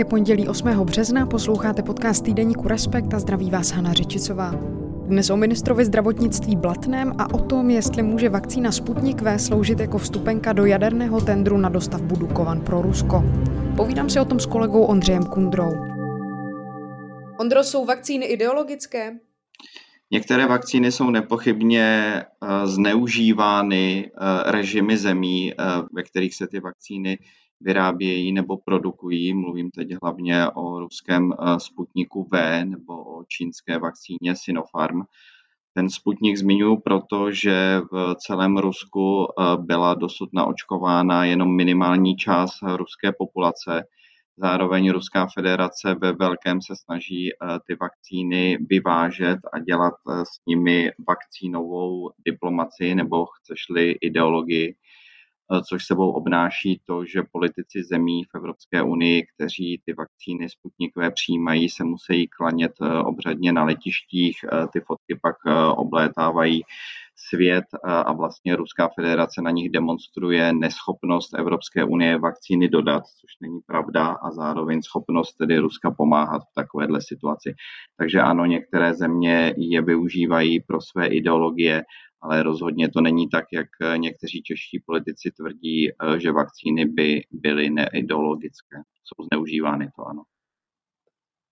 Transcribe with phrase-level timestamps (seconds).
[0.00, 0.68] Je pondělí 8.
[0.84, 4.50] března, posloucháte podcast týdeníku Respekt a zdraví vás Hana Řičicová.
[5.06, 9.98] Dnes o ministrovi zdravotnictví Blatném a o tom, jestli může vakcína Sputnik V sloužit jako
[9.98, 13.24] vstupenka do jaderného tendru na dostavbu Dukovan pro Rusko.
[13.76, 15.72] Povídám si o tom s kolegou Ondřejem Kundrou.
[17.40, 19.12] Ondro, jsou vakcíny ideologické?
[20.10, 21.82] Některé vakcíny jsou nepochybně
[22.14, 27.18] eh, zneužívány eh, režimy zemí, eh, ve kterých se ty vakcíny
[27.60, 29.34] vyrábějí nebo produkují.
[29.34, 35.02] Mluvím teď hlavně o ruském Sputniku V nebo o čínské vakcíně Sinopharm.
[35.74, 43.12] Ten Sputnik zmiňuji proto, že v celém Rusku byla dosud naočkována jenom minimální část ruské
[43.18, 43.84] populace
[44.42, 50.46] Zároveň Ruská federace ve velkém se snaží eh, ty vakcíny vyvážet a dělat eh, s
[50.46, 54.74] nimi vakcínovou diplomaci nebo chceš-li ideologii, eh,
[55.68, 61.68] což sebou obnáší to, že politici zemí v Evropské unii, kteří ty vakcíny Sputnikové přijímají,
[61.68, 62.72] se musí klanět
[63.04, 64.36] obřadně na letištích,
[64.72, 65.36] ty fotky pak
[65.76, 66.62] oblétávají
[67.28, 73.60] svět a vlastně Ruská federace na nich demonstruje neschopnost Evropské unie vakcíny dodat, což není
[73.66, 77.54] pravda, a zároveň schopnost tedy Ruska pomáhat v takovéhle situaci.
[77.98, 81.82] Takže ano, některé země je využívají pro své ideologie,
[82.22, 88.76] ale rozhodně to není tak, jak někteří čeští politici tvrdí, že vakcíny by byly neideologické.
[89.04, 90.22] Jsou zneužívány, to ano.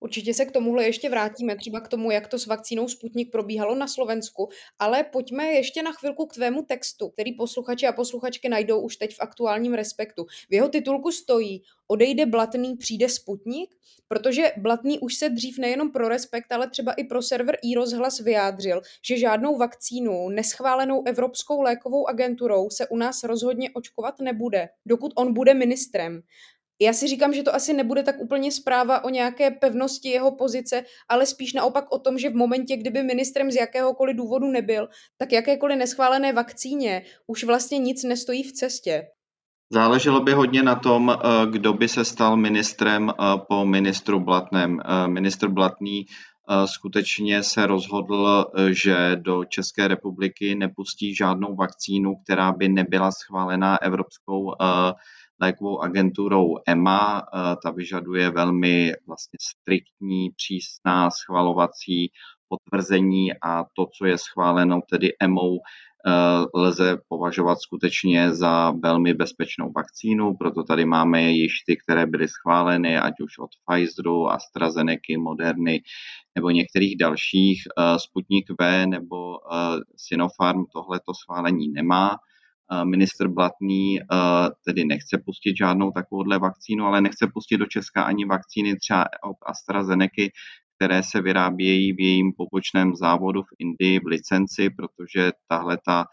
[0.01, 3.75] Určitě se k tomuhle ještě vrátíme, třeba k tomu, jak to s vakcínou Sputnik probíhalo
[3.75, 8.81] na Slovensku, ale pojďme ještě na chvilku k tvému textu, který posluchači a posluchačky najdou
[8.81, 10.27] už teď v aktuálním respektu.
[10.51, 13.71] V jeho titulku stojí Odejde Blatný, přijde Sputnik?
[14.09, 18.83] Protože Blatný už se dřív nejenom pro Respekt, ale třeba i pro server rozhlas vyjádřil,
[19.07, 25.33] že žádnou vakcínu neschválenou Evropskou lékovou agenturou se u nás rozhodně očkovat nebude, dokud on
[25.33, 26.23] bude ministrem.
[26.81, 30.85] Já si říkám, že to asi nebude tak úplně zpráva o nějaké pevnosti jeho pozice,
[31.09, 35.33] ale spíš naopak o tom, že v momentě, kdyby ministrem z jakéhokoliv důvodu nebyl, tak
[35.33, 39.07] jakékoliv neschválené vakcíně už vlastně nic nestojí v cestě.
[39.73, 44.81] Záleželo by hodně na tom, eh, kdo by se stal ministrem eh, po ministru Blatném.
[44.81, 46.07] Eh, ministr Blatný
[46.65, 54.53] skutečně se rozhodl, že do České republiky nepustí žádnou vakcínu, která by nebyla schválená Evropskou
[55.41, 57.23] lékovou agenturou EMA.
[57.23, 62.11] Eh, ta vyžaduje velmi vlastně striktní, přísná schvalovací
[62.49, 65.59] potvrzení a to, co je schváleno tedy EMou,
[66.07, 72.29] eh, lze považovat skutečně za velmi bezpečnou vakcínu, proto tady máme již ty, které byly
[72.29, 75.83] schváleny, ať už od Pfizeru, AstraZeneca, Moderny
[76.35, 77.63] nebo některých dalších.
[77.79, 79.39] Eh, Sputnik V nebo
[79.97, 82.17] Sinopharm tohleto schválení nemá.
[82.85, 84.01] Minister Blatný
[84.67, 89.37] tedy nechce pustit žádnou takovouhle vakcínu, ale nechce pustit do Česka ani vakcíny třeba od
[89.47, 90.23] AstraZeneca,
[90.77, 96.05] které se vyrábějí v jejím pobočném závodu v Indii v licenci, protože tahle ta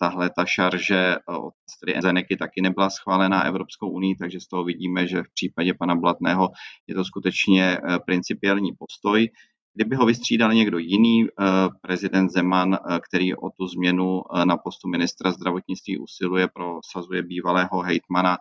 [0.00, 5.22] tahle ta šarže od AstraZeneca taky nebyla schválená Evropskou unii, takže z toho vidíme, že
[5.22, 6.48] v případě pana Blatného
[6.86, 9.28] je to skutečně e, principiální postoj.
[9.76, 11.44] Kdyby ho vystřídal někdo jiný, eh,
[11.80, 17.82] prezident Zeman, eh, který o tu změnu eh, na postu ministra zdravotnictví usiluje, prosazuje bývalého
[17.82, 18.36] hejtmana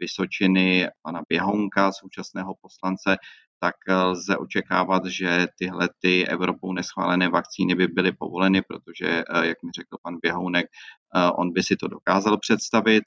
[0.00, 3.16] Vysočiny, pana Běhounka, současného poslance,
[3.60, 9.70] tak lze očekávat, že tyhle ty Evropou neschválené vakcíny by byly povoleny, protože, jak mi
[9.74, 10.66] řekl pan Běhounek,
[11.34, 13.04] on by si to dokázal představit.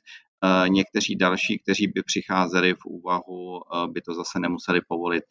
[0.68, 5.24] Někteří další, kteří by přicházeli v úvahu, by to zase nemuseli povolit.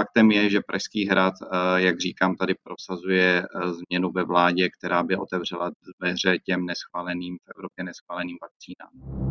[0.00, 1.46] Faktem je, že Pražský hrad, eh,
[1.76, 7.50] jak říkám, tady prosazuje eh, změnu ve vládě, která by otevřela dveře těm neschváleným, v
[7.56, 9.24] Evropě neschváleným vakcínám.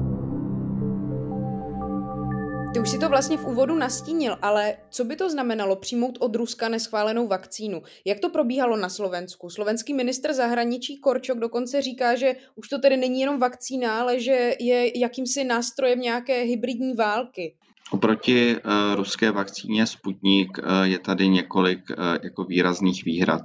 [2.74, 6.36] Ty už si to vlastně v úvodu nastínil, ale co by to znamenalo přijmout od
[6.36, 7.82] Ruska neschválenou vakcínu?
[8.06, 9.50] Jak to probíhalo na Slovensku?
[9.50, 14.56] Slovenský ministr zahraničí Korčok dokonce říká, že už to tedy není jenom vakcína, ale že
[14.60, 17.56] je jakýmsi nástrojem nějaké hybridní války.
[17.92, 23.42] Oproti uh, ruské vakcíně Sputnik uh, je tady několik uh, jako výrazných výhrad.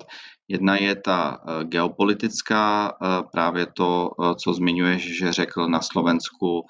[0.50, 2.92] Jedna je ta geopolitická,
[3.32, 4.10] právě to,
[4.44, 6.62] co zmiňuješ, že řekl na Slovensku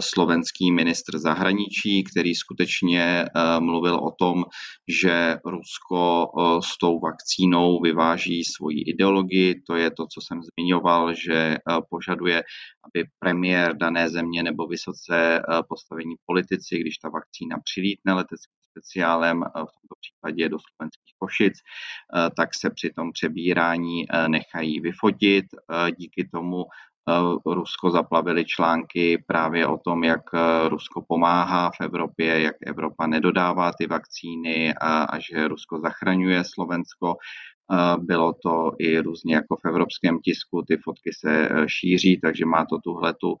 [0.00, 3.24] slovenský ministr zahraničí, který skutečně
[3.58, 4.44] mluvil o tom,
[4.88, 6.26] že Rusko
[6.64, 9.62] s tou vakcínou vyváží svoji ideologii.
[9.66, 11.56] To je to, co jsem zmiňoval, že
[11.90, 12.42] požaduje,
[12.84, 19.72] aby premiér dané země nebo vysoce postavení politici, když ta vakcína přilítne leteckým speciálem, v
[19.76, 21.54] tomto případě do slovenských Košic,
[22.36, 25.46] tak se při tom přebírání nechají vyfotit.
[25.98, 26.64] Díky tomu
[27.46, 30.22] Rusko zaplavili články právě o tom, jak
[30.68, 37.16] Rusko pomáhá v Evropě, jak Evropa nedodává ty vakcíny a, a že Rusko zachraňuje Slovensko.
[37.98, 42.78] Bylo to i různě jako v evropském tisku, ty fotky se šíří, takže má to
[42.78, 43.36] tuhle tu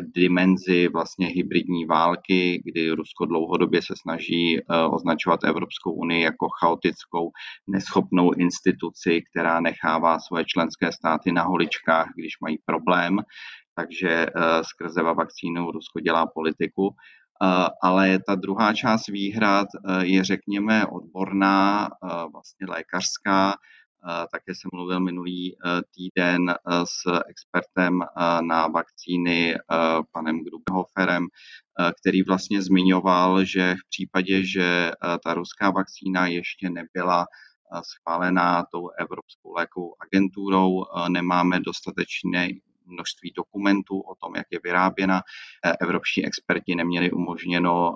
[0.00, 7.30] dimenzi vlastně hybridní války, kdy Rusko dlouhodobě se snaží eh, označovat Evropskou unii jako chaotickou,
[7.66, 13.18] neschopnou instituci, která nechává svoje členské státy na holičkách, když mají problém.
[13.74, 14.30] Takže eh,
[14.64, 16.88] skrze vakcínu Rusko dělá politiku.
[16.90, 19.68] Eh, ale ta druhá část výhrad
[20.02, 21.88] je, řekněme, odborná,
[22.32, 23.54] vlastně lékařská,
[24.32, 25.56] také jsem mluvil minulý e,
[25.94, 28.06] týden e, s expertem e,
[28.42, 29.56] na vakcíny
[30.12, 31.26] panem Grubhoferem,
[32.00, 34.92] který vlastně zmiňoval, že v případě, že
[35.24, 37.26] ta ruská vakcína ještě nebyla
[37.82, 42.48] schválená tou Evropskou lékovou agenturou, nemáme dostatečné
[42.92, 45.22] množství dokumentů o tom, jak je vyráběna.
[45.80, 47.94] Evropští experti neměli umožněno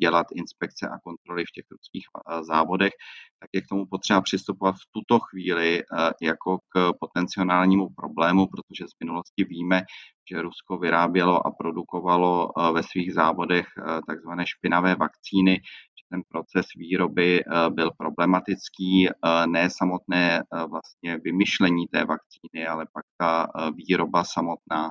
[0.00, 2.04] dělat inspekce a kontroly v těch ruských
[2.42, 2.92] závodech,
[3.40, 8.84] tak je k tomu potřeba přistupovat v tuto chvíli eh, jako k potenciálnímu problému, protože
[8.88, 9.82] z minulosti víme,
[10.30, 15.60] že Rusko vyrábělo a produkovalo eh, ve svých závodech eh, takzvané špinavé vakcíny,
[16.10, 17.40] ten proces výroby
[17.70, 19.08] byl problematický,
[19.46, 24.90] ne samotné vlastně vymyšlení té vakcíny, ale pak ta výroba samotná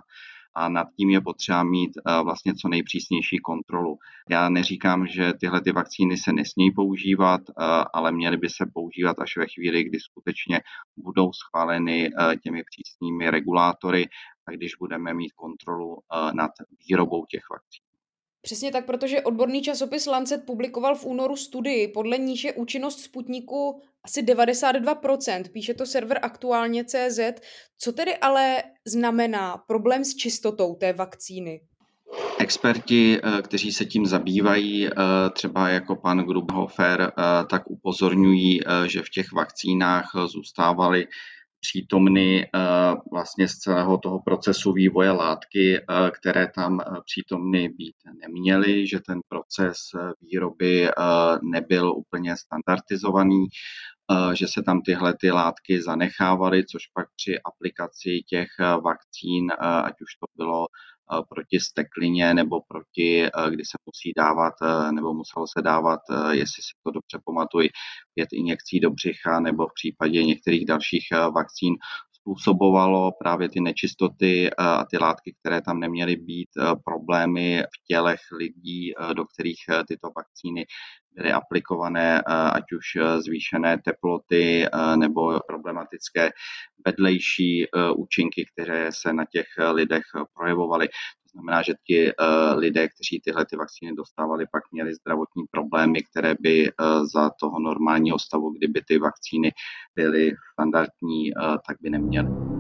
[0.58, 3.98] a nad tím je potřeba mít eh, vlastně co nejpřísnější kontrolu.
[4.30, 7.54] Já neříkám, že tyhle ty vakcíny se nesmějí používat, eh,
[7.94, 10.62] ale měly by se používat až ve chvíli, kdy skutečně
[10.98, 14.06] budou schváleny eh, těmi přísnými regulátory
[14.48, 15.98] a když budeme mít kontrolu
[16.34, 16.52] nad
[16.90, 17.87] výrobou těch vakcín.
[18.42, 23.82] Přesně tak, protože odborný časopis Lancet publikoval v únoru studii, podle níž je účinnost Sputniku
[24.04, 27.20] asi 92%, píše to server aktuálně CZ.
[27.78, 31.62] Co tedy ale znamená problém s čistotou té vakcíny?
[32.40, 34.92] Experti, eh, kteří se tím zabývají, eh,
[35.34, 41.08] třeba jako pan Grubhofer, eh, tak upozorňují, že v těch vakcínách zůstávaly
[41.60, 42.50] přítomny eh,
[43.12, 49.00] vlastně z celého toho procesu vývoje látky, eh, které tam eh, přítomny být neměly, že
[49.00, 49.78] ten proces
[50.22, 50.90] výroby
[51.42, 53.46] nebyl úplně standardizovaný,
[54.34, 58.48] že se tam tyhle ty látky zanechávaly, což pak při aplikaci těch
[58.84, 60.68] vakcín, ať už to bylo
[61.30, 64.54] proti steklině nebo proti, kdy se musí dávat,
[64.92, 66.00] nebo muselo se dávat,
[66.32, 67.70] jestli si to dobře pamatuji,
[68.14, 71.76] pět injekcí do břicha nebo v případě některých dalších vakcín
[72.14, 76.50] způsobovalo právě ty nečistoty a ty látky, které tam neměly být,
[76.86, 80.66] problémy v tělech lidí, do kterých tyto vakcíny
[81.18, 82.22] byly aplikované,
[82.54, 82.86] ať už
[83.20, 84.66] zvýšené teploty
[84.96, 86.32] nebo problematické
[86.86, 87.66] vedlejší
[87.96, 90.04] účinky, které se na těch lidech
[90.38, 90.88] projevovaly.
[90.88, 92.12] To znamená, že ti
[92.56, 96.72] lidé, kteří tyhle ty vakcíny dostávali, pak měli zdravotní problémy, které by
[97.14, 99.52] za toho normálního stavu, kdyby ty vakcíny
[99.96, 101.32] byly standardní,
[101.68, 102.57] tak by neměly.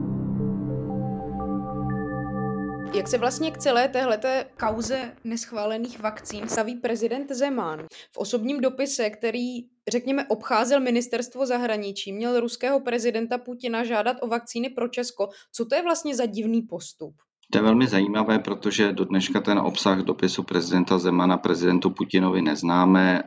[2.93, 7.87] Jak se vlastně k celé téhleté kauze neschválených vakcín staví prezident Zeman?
[8.11, 14.69] V osobním dopise, který, řekněme, obcházel ministerstvo zahraničí, měl ruského prezidenta Putina žádat o vakcíny
[14.69, 15.29] pro Česko.
[15.51, 17.15] Co to je vlastně za divný postup?
[17.51, 23.23] To je velmi zajímavé, protože do dneška ten obsah dopisu prezidenta Zemana prezidentu Putinovi neznáme.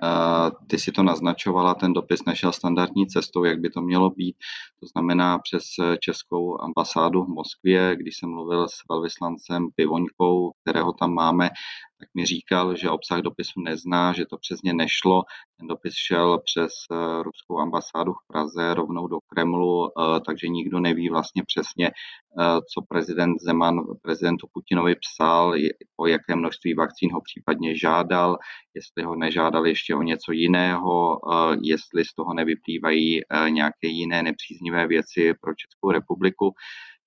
[0.67, 4.37] Ty si to naznačovala, ten dopis nešel standardní cestou, jak by to mělo být.
[4.81, 5.63] To znamená přes
[6.01, 11.51] českou ambasádu v Moskvě, když jsem mluvil s velvyslancem Pivoňkou, kterého tam máme,
[12.01, 15.23] tak mi říkal, že obsah dopisu nezná, že to přesně nešlo.
[15.59, 20.81] Ten dopis šel přes eh, ruskou ambasádu v Praze rovnou do Kremlu, eh, takže nikdo
[20.81, 25.55] neví vlastně přesně, eh, co prezident Zeman prezidentu Putinovi psal,
[25.97, 28.39] o jaké množství vakcín ho případně žádal,
[28.75, 31.21] jestli ho nežádal ještě o něco jiného,
[31.63, 36.55] jestli z toho nevyplývají nějaké jiné nepříznivé věci pro Českou republiku.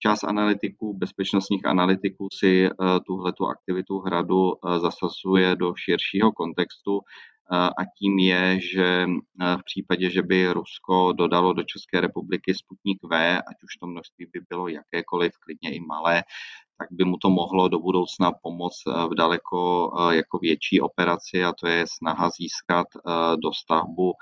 [0.07, 2.69] Část analytiků, bezpečnostních analytiků si
[3.07, 6.99] tuhle aktivitu hradu zasazuje do širšího kontextu
[7.51, 9.05] a tím je, že
[9.59, 14.25] v případě, že by Rusko dodalo do České republiky Sputnik V, ať už to množství
[14.33, 16.23] by bylo jakékoliv, klidně i malé,
[16.77, 21.67] tak by mu to mohlo do budoucna pomoct v daleko jako větší operaci a to
[21.67, 22.87] je snaha získat
[23.43, 24.13] dostavbu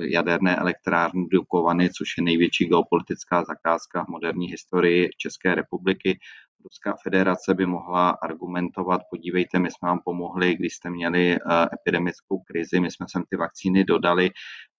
[0.00, 6.18] jaderné elektrárny Dukovany, což je největší geopolitická zakázka v moderní historii České republiky.
[6.64, 11.38] Ruská federace by mohla argumentovat, podívejte, my jsme vám pomohli, když jste měli eh,
[11.72, 14.30] epidemickou krizi, my jsme sem ty vakcíny dodali,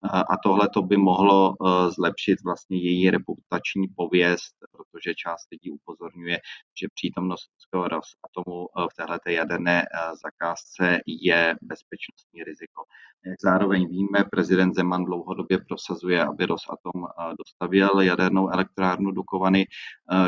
[0.03, 1.55] a tohle to by mohlo
[1.95, 6.37] zlepšit vlastně její reputační pověst, protože část lidí upozorňuje,
[6.81, 9.85] že přítomnost ruského Rosatomu v této jaderné
[10.23, 12.83] zakázce je bezpečnostní riziko.
[13.25, 19.65] Jak zároveň víme, prezident Zeman dlouhodobě prosazuje, aby Rosatom dostavil jadernou elektrárnu Dukovany,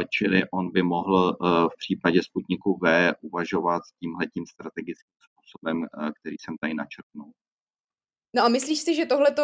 [0.09, 5.85] čili on by mohl v případě Sputniku V uvažovat tímhletím strategickým způsobem,
[6.19, 7.31] který jsem tady načrtnul.
[8.35, 9.35] No a myslíš si, že tohle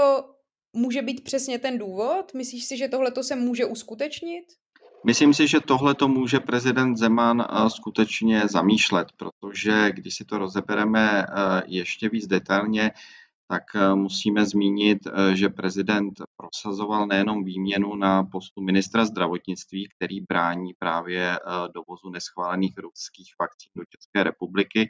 [0.73, 2.33] může být přesně ten důvod?
[2.33, 4.45] Myslíš si, že tohle se může uskutečnit?
[5.05, 10.37] Myslím si, že tohle to může prezident Zeman eh, skutečně zamýšlet, protože když si to
[10.37, 12.91] rozebereme eh, ještě víc detailně,
[13.47, 14.97] tak eh, musíme zmínit,
[15.33, 21.39] že prezident prosazoval nejenom výměnu na postu ministra zdravotnictví, který brání právě
[21.73, 24.89] dovozu neschválených ruských vakcín do České republiky,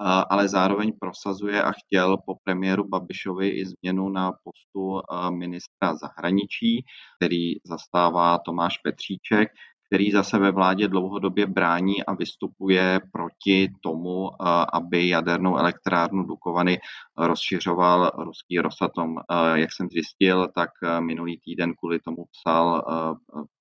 [0.00, 5.00] ale zároveň prosazuje a chtěl po premiéru Babišovi i změnu na postu
[5.30, 6.84] ministra zahraničí,
[7.16, 9.48] který zastává Tomáš Petříček
[9.88, 14.30] který zase ve vládě dlouhodobě brání a vystupuje proti tomu,
[14.72, 16.78] aby jadernou elektrárnu Dukovany
[17.18, 19.16] rozšiřoval ruský Rosatom.
[19.54, 22.84] Jak jsem zjistil, tak minulý týden kvůli tomu psal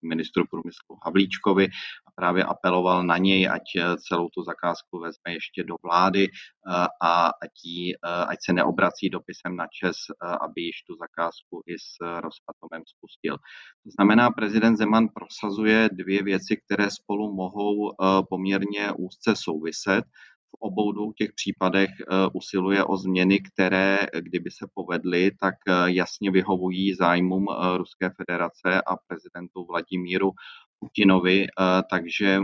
[0.01, 1.67] ministru průmyslu Havlíčkovi
[2.19, 3.63] právě apeloval na něj, ať
[4.07, 6.27] celou tu zakázku vezme ještě do vlády
[7.01, 9.97] a ať, jí, ať se neobrací dopisem na Čes,
[10.41, 13.37] aby již tu zakázku i s Rosatomem spustil.
[13.83, 20.05] To znamená, prezident Zeman prosazuje dvě věci, které spolu mohou eh, poměrně úzce souviset.
[20.55, 25.73] V obou dvou těch případech eh, usiluje o změny, které, kdyby se povedly, tak eh,
[25.85, 27.45] jasně vyhovují zájmům
[27.77, 30.31] Ruské federace a prezidentu Vladimíru
[30.79, 31.47] Putinovi,
[31.89, 32.39] takže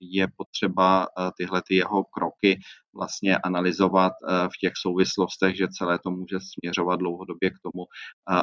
[0.00, 1.06] je potřeba
[1.36, 2.60] tyhle ty jeho kroky
[2.94, 4.12] vlastně analyzovat
[4.54, 7.84] v těch souvislostech, že celé to může směřovat dlouhodobě k tomu,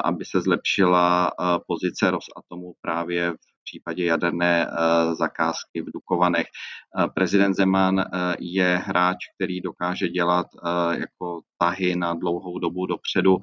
[0.04, 1.30] aby se zlepšila
[1.66, 6.46] pozice Rosatomu právě v případě jaderné eh, zakázky v Dukovanech.
[6.46, 8.04] Eh, prezident Zeman eh,
[8.40, 10.46] je hráč, který dokáže dělat
[10.90, 13.36] jako tahy na dlouhou dobu dopředu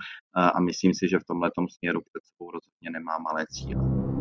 [0.55, 4.14] a myslím si, že v tomhle směru před sebou rozhodně nemá malé cíle.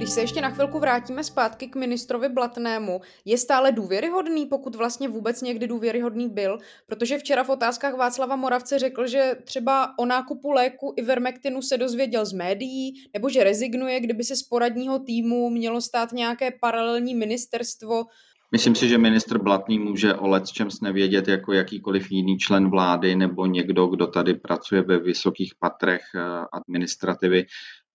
[0.00, 5.08] Když se ještě na chvilku vrátíme zpátky k ministrovi Blatnému, je stále důvěryhodný, pokud vlastně
[5.08, 6.58] vůbec někdy důvěryhodný byl?
[6.86, 12.24] Protože včera v otázkách Václava Moravce řekl, že třeba o nákupu léku Ivermectinu se dozvěděl
[12.26, 18.04] z médií, nebo že rezignuje, kdyby se z poradního týmu mělo stát nějaké paralelní ministerstvo.
[18.52, 23.16] Myslím si, že ministr Blatný může o let čem nevědět jako jakýkoliv jiný člen vlády
[23.16, 26.20] nebo někdo, kdo tady pracuje ve vysokých patrech eh,
[26.52, 27.46] administrativy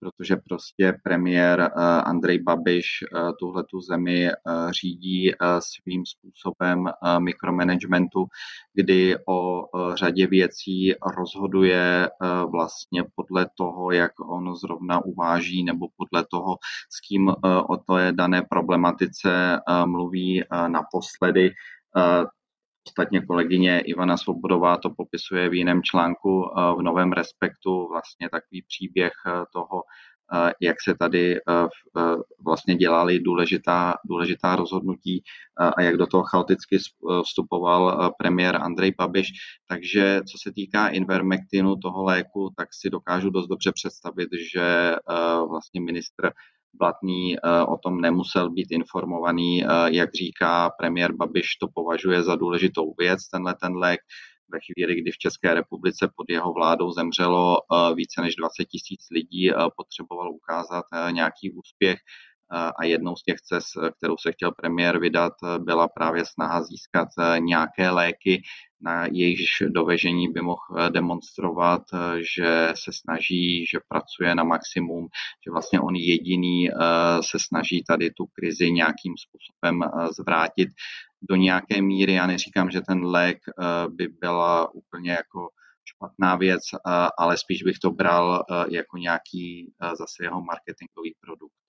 [0.06, 4.34] protože prostě premiér eh, Andrej Babiš eh, tuhle tu zemi eh,
[4.72, 6.86] řídí svým způsobem
[7.20, 8.26] mikromanagementu,
[8.74, 12.10] kdy o řadě věcí rozhoduje
[12.52, 16.58] vlastně podle toho, jak on zrovna uváží, nebo podle toho,
[16.90, 17.30] s kým
[17.70, 21.52] o té dané problematice mluví naposledy.
[22.88, 26.42] Ostatně kolegyně Ivana Svobodová to popisuje v jiném článku
[26.78, 29.12] v Novém Respektu, vlastně takový příběh
[29.54, 29.84] toho,
[30.62, 31.40] jak se tady
[32.46, 35.24] vlastně dělali důležitá, důležitá rozhodnutí
[35.78, 36.78] a jak do toho chaoticky
[37.26, 39.28] vstupoval premiér Andrej Babiš.
[39.68, 44.96] Takže co se týká Invermectinu, toho léku, tak si dokážu dost dobře představit, že
[45.50, 46.32] vlastně ministr
[46.80, 49.64] Blatný eh, o tom nemusel být informovaný.
[49.64, 54.00] Eh, jak říká premiér Babiš, to považuje za důležitou věc, tenhle ten lék.
[54.54, 59.02] Ve chvíli, kdy v České republice pod jeho vládou zemřelo eh, více než 20 tisíc
[59.12, 62.00] lidí, potřeboval ukázat nějaký úspěch
[62.80, 67.08] a jednou z těch cest, kterou se chtěl premiér vydat, byla právě snaha získat
[67.40, 68.42] nějaké léky,
[68.86, 71.82] na jejichž dovežení by mohl demonstrovat,
[72.36, 75.08] že se snaží, že pracuje na maximum,
[75.46, 76.70] že vlastně on jediný
[77.22, 80.70] se snaží tady tu krizi nějakým způsobem zvrátit
[81.30, 82.14] do nějaké míry.
[82.14, 83.38] Já neříkám, že ten lék
[83.90, 85.50] by byla úplně jako
[85.86, 86.62] špatná věc,
[87.18, 91.65] ale spíš bych to bral jako nějaký zase jeho marketingový produkt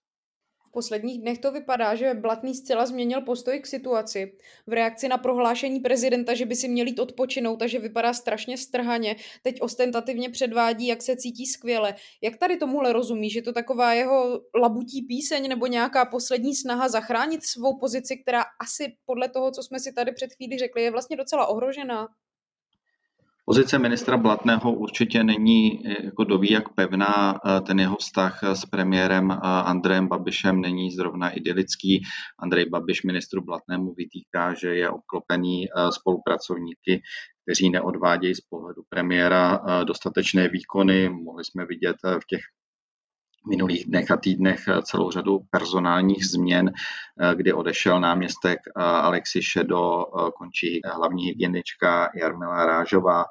[0.77, 4.37] posledních dnech to vypadá, že Blatný zcela změnil postoj k situaci.
[4.67, 8.59] V reakci na prohlášení prezidenta, že by si měl jít odpočinout a že vypadá strašně
[8.59, 11.95] strhaně, teď ostentativně předvádí, jak se cítí skvěle.
[12.23, 17.45] Jak tady tomuhle rozumí, že to taková jeho labutí píseň nebo nějaká poslední snaha zachránit
[17.45, 21.17] svou pozici, která asi podle toho, co jsme si tady před chvíli řekli, je vlastně
[21.17, 22.09] docela ohrožená?
[23.49, 27.41] Pozice ministra Blatného určitě není jako doví jak pevná.
[27.67, 32.03] Ten jeho vztah s premiérem Andrejem Babišem není zrovna idylický.
[32.39, 37.03] Andrej Babiš ministru Blatnému vytýká, že je obklopený spolupracovníky,
[37.45, 41.09] kteří neodvádějí z pohledu premiéra dostatečné výkony.
[41.09, 42.41] Mohli jsme vidět v těch
[43.49, 46.73] minulých dnech a týdnech celou řadu personálních změn,
[47.35, 50.05] kdy odešel náměstek Alexi Šedo,
[50.39, 53.25] končí hlavní hygienička Jarmila Rážová,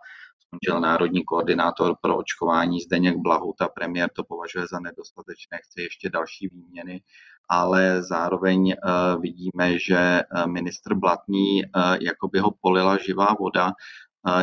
[0.48, 6.10] skončil národní koordinátor pro očkování Zdeněk Blahut a premiér to považuje za nedostatečné, chce ještě
[6.10, 7.02] další výměny,
[7.50, 8.76] ale zároveň
[9.20, 11.64] vidíme, že ministr Blatný
[12.02, 13.72] jako by ho polila živá voda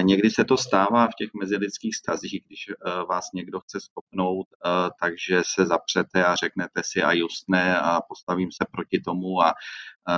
[0.03, 4.91] Někdy se to stává v těch mezilidských stazích, když eh, vás někdo chce skopnout, eh,
[5.01, 9.55] takže se zapřete a řeknete si a justné a postavím se proti tomu a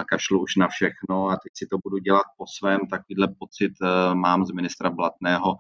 [0.09, 2.81] kašlu už na všechno a teď si to budu dělat po svém.
[2.91, 5.57] Takovýhle pocit eh, mám z ministra Blatného,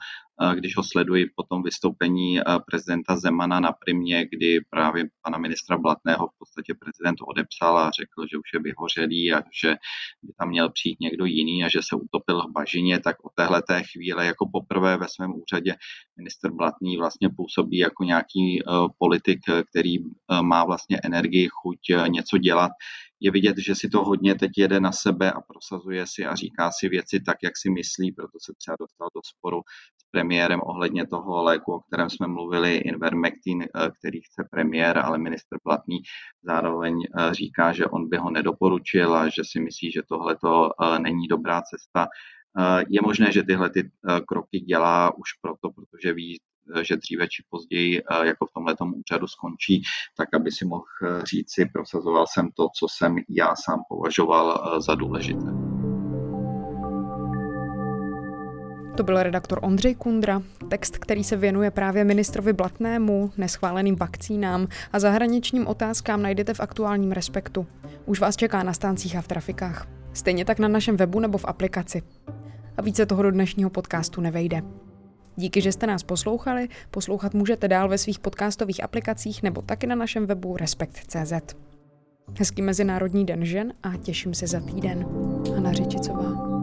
[0.54, 6.26] když ho sleduji po tom vystoupení prezidenta Zemana na primě, kdy právě pana ministra Blatného
[6.26, 9.74] v podstatě prezident odepsal a řekl, že už je vyhořelý a že
[10.22, 13.62] by tam měl přijít někdo jiný a že se utopil v bažině, tak o téhle
[13.62, 15.74] té chvíle jako poprvé ve svém úřadě
[16.16, 18.62] minister Blatný vlastně působí jako nějaký
[18.98, 19.96] politik, který
[20.42, 22.70] má vlastně energii, chuť něco dělat.
[23.20, 26.70] Je vidět, že si to hodně teď jede na sebe a prosazuje si a říká
[26.72, 29.62] si věci tak, jak si myslí, proto se třeba dostal do sporu
[30.14, 35.58] premiérem ohledně toho léku, o kterém jsme mluvili, Invermectin, eh, který chce premiér, ale minister
[35.62, 35.98] Platný
[36.42, 40.70] zároveň eh, říká, že on by ho nedoporučil a že si myslí, že tohle to
[40.70, 42.06] eh, není dobrá cesta.
[42.88, 43.90] Je možné, že tyhle ty
[44.28, 46.38] kroky dělá už proto, protože ví,
[46.82, 49.82] že dříve či později jako v tomhle úřadu skončí,
[50.16, 50.84] tak aby si mohl
[51.24, 55.73] říci, prosazoval jsem to, co jsem já sám považoval za důležité.
[58.94, 60.42] To byl redaktor Ondřej Kundra.
[60.68, 67.12] Text, který se věnuje právě ministrovi Blatnému, neschváleným vakcínám a zahraničním otázkám najdete v aktuálním
[67.12, 67.66] Respektu.
[68.06, 69.86] Už vás čeká na stáncích a v trafikách.
[70.12, 72.02] Stejně tak na našem webu nebo v aplikaci.
[72.76, 74.62] A více toho do dnešního podcastu nevejde.
[75.36, 76.68] Díky, že jste nás poslouchali.
[76.90, 81.32] Poslouchat můžete dál ve svých podcastových aplikacích nebo taky na našem webu respekt.cz.
[82.38, 85.06] Hezký Mezinárodní den žen a těším se za týden.
[85.54, 86.53] Hana Řičicová.